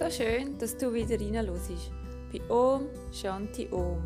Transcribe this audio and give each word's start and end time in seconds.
So 0.00 0.08
schön, 0.08 0.56
dass 0.56 0.78
du 0.78 0.94
wieder 0.94 1.20
reinhörst 1.20 1.92
bei 2.32 2.40
Om 2.48 2.88
Shanti 3.12 3.68
Om, 3.70 4.00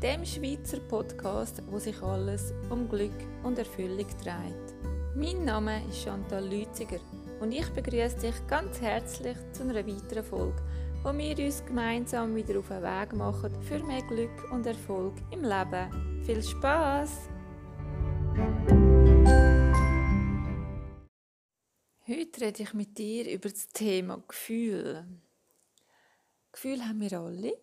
dem 0.00 0.24
Schweizer 0.24 0.78
Podcast, 0.78 1.60
wo 1.68 1.76
sich 1.80 2.00
alles 2.02 2.54
um 2.70 2.88
Glück 2.88 3.10
und 3.42 3.58
Erfüllung 3.58 4.06
dreht. 4.22 4.76
Mein 5.16 5.44
Name 5.44 5.84
ist 5.88 6.04
Chantal 6.04 6.46
Lütziger 6.48 7.00
und 7.40 7.50
ich 7.50 7.68
begrüße 7.70 8.20
dich 8.20 8.46
ganz 8.46 8.80
herzlich 8.80 9.36
zu 9.50 9.64
einer 9.64 9.84
weiteren 9.84 10.22
Folge, 10.22 10.62
wo 11.02 11.12
wir 11.18 11.44
uns 11.44 11.66
gemeinsam 11.66 12.36
wieder 12.36 12.60
auf 12.60 12.68
den 12.68 12.84
Weg 12.84 13.12
machen 13.14 13.60
für 13.62 13.82
mehr 13.82 14.02
Glück 14.02 14.52
und 14.52 14.64
Erfolg 14.66 15.14
im 15.32 15.42
Leben. 15.42 16.22
Viel 16.26 16.44
Spaß! 16.44 17.28
Heute 22.06 22.40
rede 22.40 22.62
ich 22.62 22.72
mit 22.72 22.96
dir 22.96 23.28
über 23.28 23.48
das 23.48 23.66
Thema 23.66 24.22
Gefühl. 24.28 25.04
Gefühl 26.52 26.86
haben 26.86 27.00
wir 27.00 27.12
alle. 27.12 27.58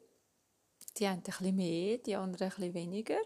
Die 0.97 1.05
einen 1.05 1.17
ein 1.17 1.23
bisschen 1.23 1.55
mehr, 1.55 1.97
die 1.99 2.15
anderen 2.15 2.47
ein 2.47 2.55
bisschen 2.55 2.73
weniger. 2.73 3.21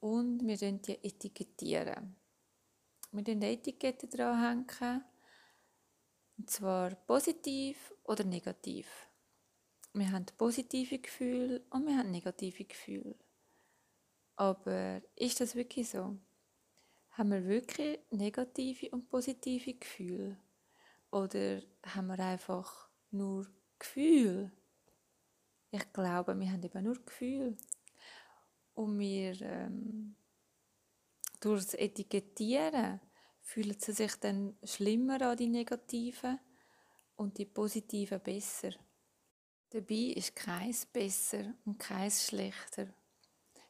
Und 0.00 0.46
wir 0.46 0.56
etikettieren 0.56 0.82
die 0.82 1.04
etikettieren. 1.04 2.16
Wir 3.12 3.24
hängen 3.24 3.42
Etiketten 3.42 4.08
dranhängen. 4.08 5.04
Und 6.38 6.48
zwar 6.48 6.94
positiv 6.94 7.92
oder 8.04 8.24
negativ. 8.24 8.86
Wir 9.92 10.10
haben 10.12 10.26
positive 10.38 11.00
Gefühle 11.00 11.62
und 11.70 11.86
wir 11.86 11.98
haben 11.98 12.12
negative 12.12 12.64
Gefühle. 12.64 13.16
Aber 14.36 15.02
ist 15.16 15.40
das 15.40 15.54
wirklich 15.54 15.90
so? 15.90 16.16
Haben 17.10 17.30
wir 17.32 17.44
wirklich 17.44 17.98
negative 18.10 18.88
und 18.90 19.10
positive 19.10 19.74
Gefühle? 19.74 20.38
Oder 21.10 21.60
haben 21.84 22.06
wir 22.06 22.18
einfach 22.20 22.88
nur 23.10 23.46
Gefühl. 23.80 24.52
Ich 25.72 25.92
glaube, 25.92 26.38
wir 26.38 26.52
haben 26.52 26.62
eben 26.62 26.84
nur 26.84 27.04
Gefühl. 27.04 27.56
Und 28.74 28.98
wir, 28.98 29.40
ähm, 29.42 30.14
durch 31.40 31.64
das 31.64 31.74
Etikettieren, 31.74 33.00
fühlen 33.42 33.76
sie 33.78 33.92
sich 33.92 34.14
dann 34.16 34.56
schlimmer 34.62 35.20
an 35.22 35.36
die 35.36 35.48
negativen 35.48 36.38
und 37.16 37.36
die 37.38 37.46
positiven 37.46 38.20
besser. 38.20 38.70
Dabei 39.70 40.14
ist 40.16 40.36
keins 40.36 40.86
besser 40.86 41.54
und 41.64 41.78
keins 41.78 42.26
schlechter. 42.26 42.94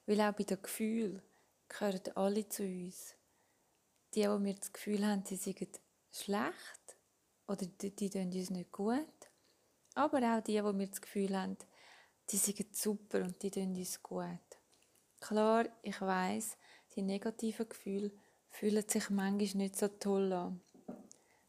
Weil 0.06 0.20
auch 0.20 0.32
bei 0.32 0.44
den 0.44 0.62
Gefühlen 0.62 1.22
gehören 1.68 2.00
alle 2.14 2.48
zu 2.48 2.62
uns. 2.62 3.14
Die, 4.14 4.22
die 4.22 4.26
wir 4.26 4.54
das 4.54 4.72
Gefühl 4.72 5.06
haben, 5.06 5.24
sie 5.24 5.36
seien 5.36 5.68
schlecht 6.10 6.96
oder 7.46 7.66
die, 7.66 7.94
die 7.94 8.10
tun 8.10 8.32
uns 8.32 8.50
nicht 8.50 8.72
gut, 8.72 9.19
aber 9.94 10.18
auch 10.18 10.42
die, 10.42 10.52
die 10.52 10.62
wir 10.62 10.86
das 10.86 11.00
Gefühl 11.00 11.36
haben, 11.36 11.56
die 12.30 12.36
sind 12.36 12.76
super 12.76 13.22
und 13.22 13.42
die 13.42 13.50
tun 13.50 13.74
uns 13.74 14.02
gut. 14.02 14.24
Klar, 15.20 15.66
ich 15.82 16.00
weiß, 16.00 16.56
die 16.94 17.02
negativen 17.02 17.68
Gefühle 17.68 18.12
fühlen 18.48 18.88
sich 18.88 19.10
manchmal 19.10 19.64
nicht 19.64 19.76
so 19.76 19.88
toll 19.88 20.32
an. 20.32 20.60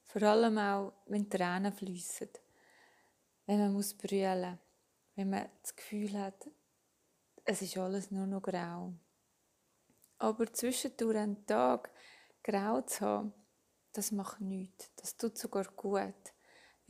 Vor 0.06 0.24
allem 0.24 0.58
auch, 0.58 0.94
wenn 1.06 1.30
Tränen 1.30 1.72
fließen, 1.72 2.30
wenn 3.46 3.60
man 3.60 3.74
muss 3.74 3.94
brüllen, 3.94 4.60
wenn 5.16 5.30
man 5.30 5.50
das 5.62 5.76
Gefühl 5.76 6.20
hat, 6.20 6.50
es 7.46 7.62
ist 7.62 7.78
alles 7.78 8.12
nur 8.12 8.28
noch 8.28 8.42
grau. 8.42 8.94
Aber 10.18 10.52
zwischendurch 10.52 11.18
einen 11.18 11.46
Tag 11.46 11.92
grau 12.44 12.82
zu 12.82 13.02
haben, 13.06 13.34
das 13.94 14.12
macht 14.12 14.42
nichts. 14.42 14.92
Das 14.96 15.16
tut 15.18 15.38
sogar 15.38 15.66
gut 15.76 16.14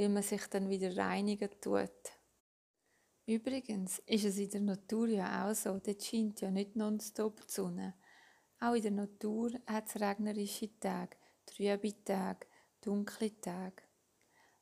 weil 0.01 0.09
man 0.09 0.23
sich 0.23 0.47
dann 0.47 0.67
wieder 0.67 0.97
reinigen 0.97 1.51
tut. 1.61 1.91
Übrigens 3.27 3.99
ist 4.07 4.25
es 4.25 4.39
in 4.39 4.49
der 4.49 4.61
Natur 4.61 5.07
ja 5.07 5.47
auch 5.47 5.53
so, 5.53 5.77
dort 5.77 6.03
scheint 6.03 6.41
ja 6.41 6.49
nicht 6.49 6.75
nonstop 6.75 7.45
die 7.45 7.51
Sonne. 7.53 7.93
Auch 8.59 8.73
in 8.73 8.81
der 8.81 8.91
Natur 8.91 9.51
hat 9.67 9.89
es 9.89 10.01
regnerische 10.01 10.79
Tage, 10.79 11.17
trübe 11.45 12.03
Tage, 12.03 12.47
dunkle 12.81 13.39
Tage. 13.39 13.83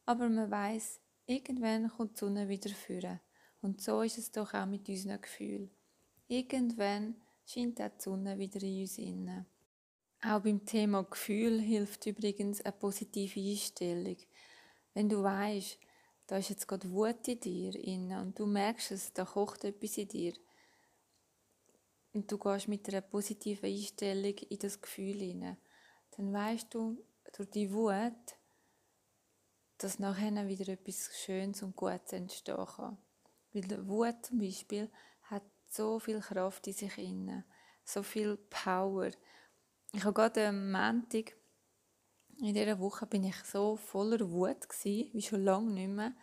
Aber 0.05 0.27
man 0.27 0.51
weiß, 0.51 0.99
irgendwann 1.25 1.87
kommt 1.89 2.17
die 2.17 2.19
Sonne 2.19 2.49
wieder 2.49 2.71
führen. 2.71 3.21
Und 3.61 3.81
so 3.81 4.01
ist 4.01 4.17
es 4.17 4.33
doch 4.33 4.53
auch 4.53 4.65
mit 4.65 4.89
unseren 4.89 5.21
Gefühlen. 5.21 5.71
Irgendwann 6.27 7.15
scheint 7.45 7.79
auch 7.79 7.91
die 7.97 8.03
Sonne 8.03 8.37
wieder 8.37 8.61
in 8.61 8.81
uns 8.81 8.97
inne. 8.97 9.45
Auch 10.21 10.41
beim 10.41 10.65
Thema 10.65 11.03
Gefühl 11.03 11.61
hilft 11.61 12.07
übrigens 12.07 12.59
eine 12.59 12.73
positive 12.73 13.39
Einstellung. 13.39 14.17
Wenn 14.93 15.09
du 15.09 15.23
weißt, 15.23 15.79
da 16.27 16.37
ist 16.37 16.49
jetzt 16.49 16.67
gerade 16.67 16.91
Wut 16.91 17.27
in 17.27 17.39
dir 17.39 17.73
und 18.19 18.37
du 18.37 18.45
merkst 18.45 18.91
es, 18.91 19.13
da 19.13 19.25
kocht 19.25 19.63
etwas 19.63 19.97
in 19.97 20.07
dir 20.07 20.33
und 22.13 22.31
du 22.31 22.37
gehst 22.37 22.67
mit 22.67 22.87
einer 22.89 23.01
positiven 23.01 23.69
Einstellung 23.69 24.35
in 24.37 24.59
das 24.59 24.81
Gefühl 24.81 25.19
hinein, 25.19 25.57
dann 26.11 26.33
weißt 26.33 26.73
du 26.73 27.03
durch 27.35 27.49
die 27.49 27.71
Wut, 27.71 28.37
dass 29.77 29.99
nachher 29.99 30.47
wieder 30.47 30.73
etwas 30.73 31.09
Schönes 31.17 31.63
und 31.63 31.75
Gutes 31.75 32.13
entstehen 32.13 32.65
kann. 32.65 32.97
Weil 33.53 33.87
Wut 33.87 34.25
zum 34.25 34.39
Beispiel 34.39 34.91
hat 35.23 35.43
so 35.69 35.99
viel 35.99 36.19
Kraft 36.19 36.67
in 36.67 36.73
sich 36.73 36.97
inne, 36.97 37.45
so 37.83 38.03
viel 38.03 38.37
Power. 38.37 39.11
Ich 39.93 40.03
habe 40.03 40.13
gerade 40.13 40.47
am 40.47 40.71
Montag 40.71 41.35
in 42.39 42.53
dieser 42.53 42.79
Woche 42.79 43.05
bin 43.05 43.23
ich 43.23 43.35
so 43.43 43.75
voller 43.75 44.29
Wut 44.31 44.69
gewesen, 44.69 45.09
wie 45.13 45.21
schon 45.21 45.43
lange 45.43 45.71
nicht 45.71 45.89
mehr. 45.89 46.13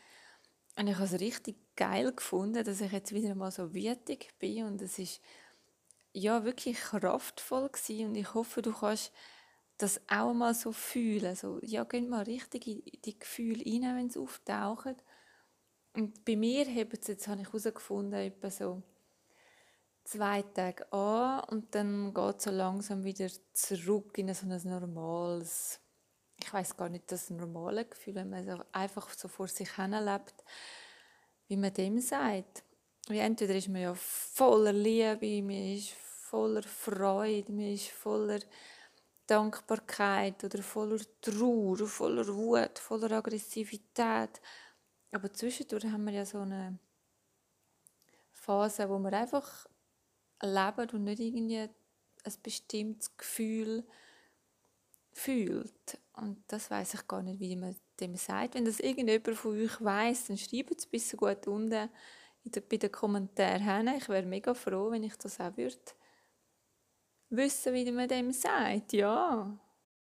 Und 0.78 0.88
ich 0.88 0.94
habe 0.94 1.04
es 1.04 1.21
richtig 1.21 1.56
geil 1.77 2.12
gefunden, 2.12 2.65
dass 2.65 2.81
ich 2.81 2.93
jetzt 2.93 3.15
wieder 3.15 3.34
mal 3.34 3.50
so 3.50 3.75
wütig 3.75 4.34
bin 4.38 4.65
und 4.65 4.82
es 4.82 4.99
ist 4.99 5.21
ja 6.12 6.44
wirklich 6.44 6.78
kraftvoll 6.78 7.69
gewesen. 7.69 8.09
und 8.09 8.15
ich 8.15 8.34
hoffe, 8.34 8.62
du 8.62 8.72
kannst 8.72 9.12
das 9.78 10.00
auch 10.09 10.32
mal 10.32 10.54
so 10.54 10.72
fühlen. 10.72 11.37
So, 11.37 11.60
ja, 11.62 11.84
geh 11.84 12.00
mal 12.00 12.25
richtig 12.25 12.66
in 12.66 12.83
die 13.04 13.19
Gefühle 13.19 13.65
rein, 13.65 13.97
wenn 13.97 14.10
sie 14.10 14.19
auftauchen. 14.19 14.97
Und 15.94 16.25
bei 16.25 16.37
mir 16.37 16.65
hebt 16.65 16.98
es 17.03 17.09
jetzt, 17.09 17.28
habe 17.28 17.43
ich 17.43 17.47
herausgefunden, 17.48 18.19
etwa 18.19 18.50
so 18.50 18.83
zwei 20.04 20.43
Tage 20.43 20.91
an 20.93 21.44
und 21.48 21.75
dann 21.75 22.15
geht 22.15 22.37
es 22.38 22.44
so 22.44 22.50
langsam 22.50 23.04
wieder 23.04 23.28
zurück 23.53 24.16
in 24.19 24.33
so 24.33 24.47
ein 24.47 24.60
normales 24.65 25.81
ich 26.41 26.52
weiß 26.52 26.76
gar 26.76 26.88
nicht, 26.88 27.10
das 27.10 27.30
normale 27.30 27.84
Gefühl, 27.84 28.16
wenn 28.16 28.30
man 28.30 28.44
so 28.44 28.62
einfach 28.72 29.08
so 29.10 29.28
vor 29.28 29.48
sich 29.48 29.74
hin 29.76 29.92
lebt, 29.92 30.34
wie 31.48 31.56
man 31.56 31.72
dem 31.72 32.00
sagt. 32.00 32.62
Wie 33.08 33.19
entweder 33.19 33.54
ist 33.54 33.69
man 33.69 33.82
ja 33.82 33.94
voller 33.94 34.72
Liebe, 34.72 35.42
man 35.42 35.74
ist 35.76 35.91
voller 35.91 36.62
Freude, 36.62 37.52
man 37.52 37.72
ist 37.72 37.88
voller 37.88 38.41
Dankbarkeit 39.26 40.42
oder 40.44 40.62
voller 40.62 41.00
Trauer, 41.20 41.86
voller 41.86 42.26
Wut, 42.26 42.78
voller 42.78 43.12
Aggressivität. 43.12 44.41
Aber 45.12 45.32
zwischendurch 45.32 45.84
haben 45.84 46.04
wir 46.04 46.12
ja 46.12 46.26
so 46.26 46.41
eine 46.41 46.78
Phase, 48.32 48.88
wo 48.88 48.98
wir 48.98 49.12
einfach 49.12 49.66
leben 50.42 50.91
und 50.91 51.04
nicht 51.04 51.20
irgendwie 51.20 51.58
ein 51.58 52.34
bestimmtes 52.42 53.16
Gefühl 53.16 53.84
fühlt. 55.16 55.99
Und 56.12 56.43
das 56.49 56.71
weiß 56.71 56.94
ich 56.94 57.06
gar 57.09 57.22
nicht, 57.22 57.41
wie 57.41 57.56
man 57.56 57.75
dem 58.00 58.16
sagt. 58.16 58.54
Wenn 58.54 58.65
das 58.65 58.81
irgendjemand 58.81 59.37
von 59.37 59.59
euch 59.59 59.82
weiß, 59.82 60.27
dann 60.27 60.38
schreibt 60.38 60.78
es 60.78 60.87
bis 60.87 61.16
gut 61.16 61.47
unten 61.47 61.88
bei 62.69 62.77
den 62.77 62.93
Kommentaren. 62.93 63.88
Ich 63.97 64.09
wäre 64.09 64.27
mega 64.27 64.54
froh, 64.54 64.91
wenn 64.91 65.03
ich 65.03 65.16
das 65.16 65.41
auch 65.41 65.56
würde 65.56 65.77
wissen, 67.31 67.75
wie 67.75 67.91
man 67.91 68.09
dem 68.09 68.32
sagt. 68.32 68.93
Ja. 68.93 69.59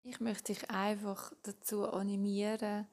Ich 0.04 0.18
möchte 0.20 0.52
dich 0.52 0.70
einfach 0.70 1.32
dazu 1.42 1.88
animieren, 1.88 2.86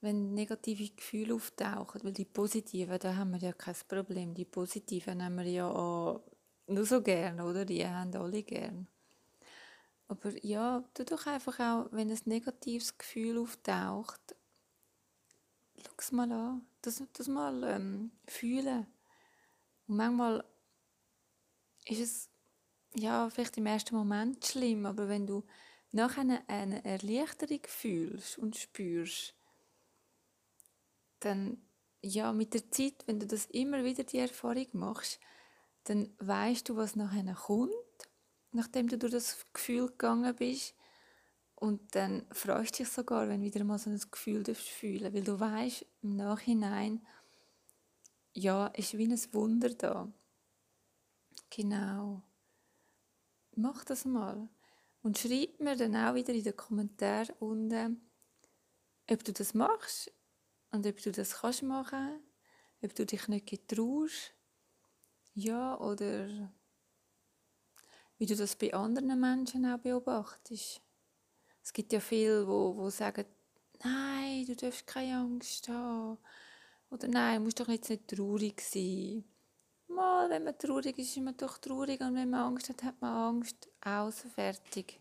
wenn 0.00 0.34
negative 0.34 0.94
Gefühle 0.94 1.34
auftauchen, 1.34 2.02
weil 2.04 2.12
die 2.12 2.24
positiven, 2.24 2.98
da 2.98 3.16
haben 3.16 3.32
wir 3.32 3.40
ja 3.40 3.52
kein 3.52 3.74
Problem. 3.88 4.34
Die 4.34 4.44
positiven 4.44 5.22
haben 5.22 5.36
wir 5.36 5.44
ja 5.44 5.68
auch 5.68 6.22
nur 6.66 6.84
so 6.84 7.02
gern, 7.02 7.40
oder? 7.40 7.64
Die 7.64 7.86
haben 7.86 8.14
alle 8.14 8.42
gern. 8.42 8.86
Aber 10.08 10.32
ja, 10.44 10.84
tu 10.94 11.04
doch 11.04 11.26
einfach 11.26 11.58
auch, 11.58 11.88
wenn 11.92 12.10
ein 12.10 12.20
negatives 12.26 12.96
Gefühl 12.96 13.38
auftaucht, 13.38 14.36
schau 15.76 15.92
es 15.98 16.12
mal 16.12 16.30
an, 16.30 16.66
das, 16.82 17.02
das 17.12 17.28
mal 17.28 17.64
ähm, 17.64 18.12
fühlen. 18.26 18.86
Und 19.88 19.96
manchmal 19.96 20.44
ist 21.86 22.00
es 22.00 22.30
ja 22.94 23.28
vielleicht 23.30 23.56
im 23.56 23.66
ersten 23.66 23.96
Moment 23.96 24.44
schlimm, 24.44 24.86
aber 24.86 25.08
wenn 25.08 25.26
du 25.26 25.44
nachher 25.90 26.20
eine, 26.20 26.48
eine 26.48 26.84
Erleichterung 26.84 27.60
fühlst 27.66 28.38
und 28.38 28.56
spürst, 28.56 29.34
dann 31.20 31.58
ja, 32.02 32.32
mit 32.32 32.54
der 32.54 32.70
Zeit, 32.70 33.06
wenn 33.06 33.18
du 33.18 33.26
das 33.26 33.46
immer 33.46 33.82
wieder 33.82 34.04
die 34.04 34.18
Erfahrung 34.18 34.68
machst, 34.72 35.18
dann 35.84 36.14
weißt 36.18 36.68
du, 36.68 36.76
was 36.76 36.94
nachher 36.94 37.34
kommt 37.34 37.72
nachdem 38.56 38.88
du 38.88 38.98
durch 38.98 39.12
das 39.12 39.44
Gefühl 39.52 39.86
gegangen 39.88 40.34
bist. 40.34 40.74
Und 41.54 41.94
dann 41.94 42.26
freust 42.32 42.78
du 42.78 42.82
dich 42.82 42.92
sogar, 42.92 43.28
wenn 43.28 43.40
du 43.40 43.46
wieder 43.46 43.64
mal 43.64 43.78
so 43.78 43.88
ein 43.88 44.00
Gefühl 44.10 44.44
fühlen 44.54 45.14
weil 45.14 45.22
du 45.22 45.38
weißt 45.38 45.86
im 46.02 46.16
Nachhinein, 46.16 47.06
ja, 48.34 48.66
ist 48.68 48.98
wie 48.98 49.06
ein 49.06 49.18
Wunder 49.32 49.70
da. 49.70 50.12
Genau. 51.48 52.22
Mach 53.54 53.84
das 53.84 54.04
mal. 54.04 54.48
Und 55.02 55.18
schreib 55.18 55.60
mir 55.60 55.76
dann 55.76 55.96
auch 55.96 56.14
wieder 56.14 56.34
in 56.34 56.42
den 56.42 56.56
Kommentaren 56.56 57.34
unten, 57.38 58.00
ob 59.10 59.24
du 59.24 59.32
das 59.32 59.54
machst 59.54 60.12
und 60.72 60.86
ob 60.86 61.00
du 61.00 61.12
das 61.12 61.40
kannst 61.40 61.62
machen, 61.62 62.20
ob 62.82 62.94
du 62.94 63.06
dich 63.06 63.28
nicht 63.28 63.46
getraust, 63.46 64.34
ja, 65.32 65.78
oder 65.78 66.52
wie 68.18 68.26
du 68.26 68.36
das 68.36 68.56
bei 68.56 68.72
anderen 68.72 69.18
Menschen 69.20 69.66
auch 69.66 69.78
beobachtest. 69.78 70.80
Es 71.62 71.72
gibt 71.72 71.92
ja 71.92 72.00
viele, 72.00 72.46
wo, 72.46 72.76
wo 72.76 72.90
sagen, 72.90 73.24
nein, 73.82 74.46
du 74.46 74.54
darfst 74.56 74.86
keine 74.86 75.18
Angst 75.18 75.68
haben. 75.68 76.18
Oder 76.90 77.08
nein, 77.08 77.38
du 77.38 77.44
musst 77.44 77.60
doch 77.60 77.68
jetzt 77.68 77.90
nicht 77.90 78.08
traurig 78.08 78.60
sein. 78.60 79.24
Mal, 79.88 80.30
wenn 80.30 80.44
man 80.44 80.58
traurig 80.58 80.98
ist, 80.98 81.16
ist 81.16 81.22
man 81.22 81.36
doch 81.36 81.58
traurig 81.58 82.00
und 82.00 82.14
wenn 82.14 82.30
man 82.30 82.52
Angst 82.52 82.68
hat, 82.68 82.82
hat 82.82 83.00
man 83.00 83.36
Angst. 83.36 83.68
Aus, 83.84 84.20
fertig. 84.34 85.00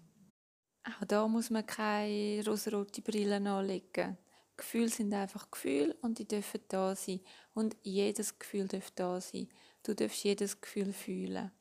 Auch 0.83 1.05
da 1.05 1.27
muss 1.27 1.49
man 1.49 1.65
keine 1.65 2.43
rosarote 2.45 3.01
Brille 3.01 3.37
anlegen. 3.37 4.17
Gefühle 4.57 4.89
sind 4.89 5.13
einfach 5.13 5.49
Gefühle 5.51 5.95
und 6.01 6.19
die 6.19 6.27
dürfen 6.27 6.61
da 6.67 6.95
sein. 6.95 7.19
Und 7.53 7.75
jedes 7.83 8.37
Gefühl 8.37 8.67
darf 8.67 8.91
da 8.91 9.19
sein. 9.19 9.49
Du 9.83 9.93
darfst 9.93 10.23
jedes 10.23 10.61
Gefühl 10.61 10.93
fühlen. 10.93 11.51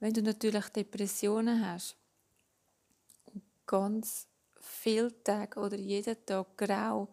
Wenn 0.00 0.12
du 0.12 0.22
natürlich 0.22 0.68
Depressionen 0.68 1.66
hast, 1.66 1.96
ganz 3.66 4.28
viele 4.60 5.22
Tage 5.22 5.58
oder 5.60 5.76
jeden 5.76 6.24
Tag 6.24 6.56
grau 6.56 7.12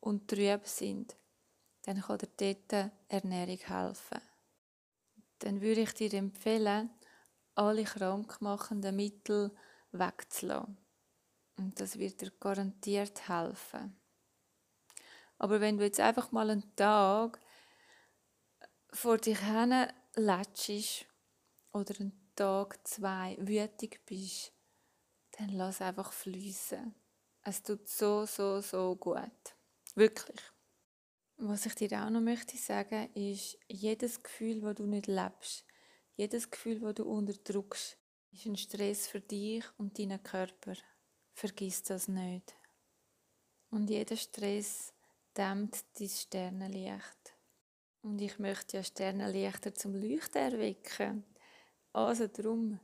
und 0.00 0.28
trüb 0.28 0.66
sind, 0.66 1.16
dann 1.82 2.00
kann 2.00 2.18
dir 2.18 2.54
dort 2.64 2.92
Ernährung 3.08 3.58
helfen. 3.58 4.20
Dann 5.40 5.60
würde 5.60 5.82
ich 5.82 5.94
dir 5.94 6.12
empfehlen, 6.14 6.90
alle 7.54 7.84
krankmachenden 7.84 8.96
Mittel 8.96 9.50
wegzulassen. 9.92 10.78
Und 11.56 11.80
das 11.80 11.98
wird 11.98 12.20
dir 12.20 12.30
garantiert 12.38 13.28
helfen. 13.28 13.96
Aber 15.38 15.60
wenn 15.60 15.78
du 15.78 15.84
jetzt 15.84 16.00
einfach 16.00 16.32
mal 16.32 16.50
einen 16.50 16.76
Tag 16.76 17.40
vor 18.92 19.18
dich 19.18 19.38
hin 19.38 19.86
lätschst 20.14 21.06
oder 21.72 21.94
einen 21.98 22.19
Tag, 22.40 22.78
zwei 22.88 23.36
wütig 23.38 24.00
bist, 24.06 24.54
dann 25.32 25.50
lass 25.50 25.82
einfach 25.82 26.10
fließen. 26.10 26.94
Es 27.42 27.62
tut 27.62 27.86
so, 27.86 28.24
so, 28.24 28.62
so 28.62 28.96
gut. 28.96 29.54
Wirklich. 29.94 30.40
Was 31.36 31.66
ich 31.66 31.74
dir 31.74 32.02
auch 32.02 32.08
noch 32.08 32.22
möchte 32.22 32.56
sagen, 32.56 33.12
ist, 33.12 33.58
jedes 33.68 34.22
Gefühl, 34.22 34.62
das 34.62 34.76
du 34.76 34.86
nicht 34.86 35.06
lebst, 35.06 35.66
jedes 36.16 36.50
Gefühl, 36.50 36.80
das 36.80 36.94
du 36.94 37.04
unterdrückst, 37.04 37.98
ist 38.32 38.46
ein 38.46 38.56
Stress 38.56 39.06
für 39.06 39.20
dich 39.20 39.66
und 39.76 39.98
deinen 39.98 40.22
Körper. 40.22 40.76
Vergiss 41.34 41.82
das 41.82 42.08
nicht. 42.08 42.56
Und 43.68 43.90
jeder 43.90 44.16
Stress 44.16 44.94
dämmt 45.36 45.84
dein 45.98 46.08
Sternenlicht. 46.08 47.34
Und 48.00 48.18
ich 48.22 48.38
möchte 48.38 48.78
ja 48.78 48.82
Sternenlichter 48.82 49.74
zum 49.74 49.94
Leuchten 49.94 50.40
erwecken. 50.40 51.24
Also 51.92 52.26
darum 52.28 52.78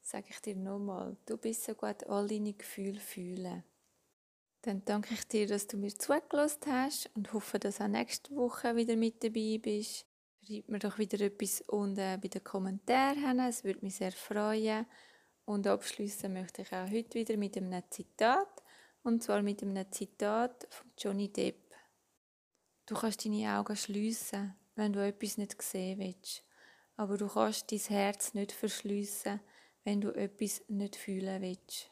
sage 0.00 0.26
ich 0.30 0.40
dir 0.40 0.56
nochmal, 0.56 1.16
du 1.26 1.36
bist 1.36 1.64
so 1.64 1.74
gut 1.74 2.04
all 2.08 2.28
deine 2.28 2.52
Gefühle 2.52 3.00
fühlen. 3.00 3.64
Dann 4.62 4.84
danke 4.84 5.14
ich 5.14 5.26
dir, 5.26 5.46
dass 5.46 5.66
du 5.66 5.78
mir 5.78 5.94
zugelassen 5.94 6.66
hast 6.66 7.10
und 7.14 7.32
hoffe, 7.32 7.58
dass 7.58 7.78
du 7.78 7.84
auch 7.84 7.88
nächste 7.88 8.34
Woche 8.36 8.76
wieder 8.76 8.96
mit 8.96 9.24
dabei 9.24 9.58
bist. 9.60 10.06
Schreib 10.42 10.68
mir 10.68 10.78
doch 10.78 10.98
wieder 10.98 11.20
etwas 11.20 11.62
unten 11.62 12.20
bei 12.20 12.28
den 12.28 12.44
Kommentaren, 12.44 13.40
es 13.40 13.64
würde 13.64 13.80
mich 13.82 13.96
sehr 13.96 14.12
freuen. 14.12 14.86
Und 15.46 15.66
abschließen 15.66 16.32
möchte 16.32 16.62
ich 16.62 16.72
auch 16.72 16.90
heute 16.90 17.18
wieder 17.18 17.36
mit 17.36 17.56
einem 17.56 17.82
Zitat, 17.90 18.62
und 19.02 19.22
zwar 19.22 19.42
mit 19.42 19.62
einem 19.62 19.90
Zitat 19.90 20.66
von 20.70 20.90
Johnny 20.98 21.32
Depp. 21.32 21.74
Du 22.86 22.94
kannst 22.94 23.24
deine 23.24 23.58
Augen 23.58 23.76
schliessen, 23.76 24.54
wenn 24.74 24.92
du 24.92 25.04
etwas 25.04 25.38
nicht 25.38 25.60
sehen 25.62 25.98
willst, 25.98 26.44
aber 27.00 27.16
du 27.16 27.28
kannst 27.28 27.72
dein 27.72 27.78
Herz 27.78 28.34
nicht 28.34 28.52
verschliessen, 28.52 29.40
wenn 29.84 30.02
du 30.02 30.10
etwas 30.10 30.62
nicht 30.68 30.96
fühlen 30.96 31.40
willst. 31.40 31.90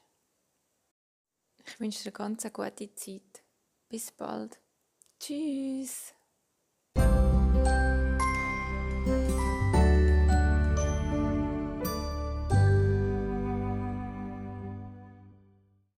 Ich 1.65 1.81
wünsche 1.81 2.03
dir 2.03 2.15
eine 2.15 2.31
ganz 2.31 2.53
gute 2.53 2.95
Zeit. 2.95 3.43
Bis 3.89 4.13
bald. 4.13 4.61
Tschüss. 5.19 6.13